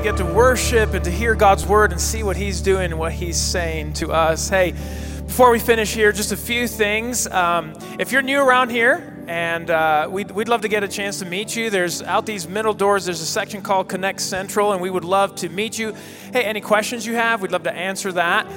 [0.10, 3.12] Get to worship and to hear God's word and see what He's doing and what
[3.12, 4.50] He's saying to us.
[4.50, 7.28] Hey, before we finish here, just a few things.
[7.28, 11.20] Um, if you're new around here, and uh, we'd, we'd love to get a chance
[11.20, 11.70] to meet you.
[11.70, 15.36] There's out these middle doors, there's a section called Connect Central, and we would love
[15.36, 15.94] to meet you.
[16.34, 18.48] Hey, any questions you have, we'd love to answer that.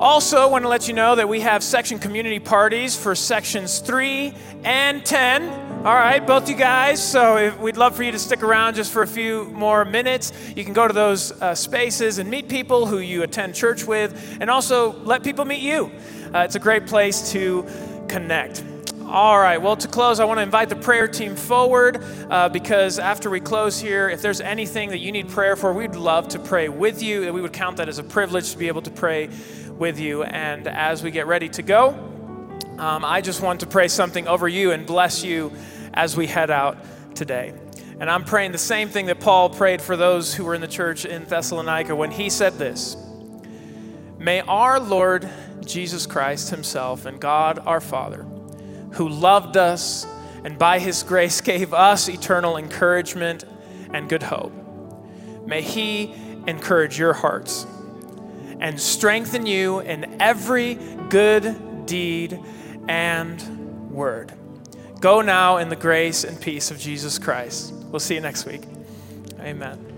[0.00, 4.32] Also, want to let you know that we have section community parties for sections 3
[4.64, 5.71] and 10.
[5.84, 7.04] All right, both you guys.
[7.04, 10.32] So if, we'd love for you to stick around just for a few more minutes.
[10.54, 14.38] You can go to those uh, spaces and meet people who you attend church with,
[14.40, 15.90] and also let people meet you.
[16.32, 17.66] Uh, it's a great place to
[18.06, 18.62] connect.
[19.06, 23.00] All right, well, to close, I want to invite the prayer team forward uh, because
[23.00, 26.38] after we close here, if there's anything that you need prayer for, we'd love to
[26.38, 27.32] pray with you.
[27.32, 29.30] We would count that as a privilege to be able to pray
[29.78, 30.22] with you.
[30.22, 31.88] And as we get ready to go,
[32.78, 35.52] um, I just want to pray something over you and bless you
[35.94, 36.78] as we head out
[37.14, 37.54] today.
[38.00, 40.68] And I'm praying the same thing that Paul prayed for those who were in the
[40.68, 42.96] church in Thessalonica when he said this
[44.18, 45.28] May our Lord
[45.64, 48.22] Jesus Christ Himself and God our Father,
[48.92, 50.06] who loved us
[50.44, 53.44] and by His grace gave us eternal encouragement
[53.92, 54.52] and good hope,
[55.46, 56.14] may He
[56.46, 57.66] encourage your hearts
[58.58, 60.74] and strengthen you in every
[61.08, 62.38] good deed
[62.88, 64.32] and word.
[65.02, 67.72] Go now in the grace and peace of Jesus Christ.
[67.90, 68.62] We'll see you next week.
[69.40, 69.91] Amen.